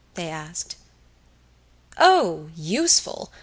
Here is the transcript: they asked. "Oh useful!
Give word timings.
they 0.15 0.29
asked. 0.29 0.77
"Oh 1.95 2.49
useful! 2.55 3.31